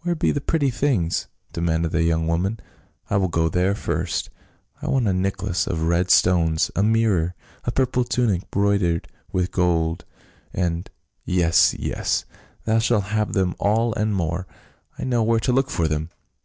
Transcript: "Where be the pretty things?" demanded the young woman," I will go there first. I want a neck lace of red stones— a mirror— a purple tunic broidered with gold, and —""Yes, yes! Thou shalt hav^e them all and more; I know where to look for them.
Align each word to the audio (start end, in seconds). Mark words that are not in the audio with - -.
"Where 0.00 0.16
be 0.16 0.32
the 0.32 0.40
pretty 0.40 0.70
things?" 0.70 1.28
demanded 1.52 1.92
the 1.92 2.02
young 2.02 2.26
woman," 2.26 2.58
I 3.08 3.16
will 3.18 3.28
go 3.28 3.48
there 3.48 3.76
first. 3.76 4.28
I 4.82 4.88
want 4.88 5.06
a 5.06 5.12
neck 5.12 5.44
lace 5.44 5.68
of 5.68 5.84
red 5.84 6.10
stones— 6.10 6.72
a 6.74 6.82
mirror— 6.82 7.36
a 7.66 7.70
purple 7.70 8.02
tunic 8.02 8.50
broidered 8.50 9.06
with 9.30 9.52
gold, 9.52 10.04
and 10.52 10.90
—""Yes, 11.24 11.72
yes! 11.78 12.24
Thou 12.64 12.80
shalt 12.80 13.04
hav^e 13.16 13.32
them 13.32 13.54
all 13.60 13.94
and 13.94 14.12
more; 14.12 14.48
I 14.98 15.04
know 15.04 15.22
where 15.22 15.38
to 15.38 15.52
look 15.52 15.70
for 15.70 15.86
them. 15.86 16.10